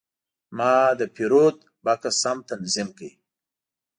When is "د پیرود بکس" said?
0.99-2.15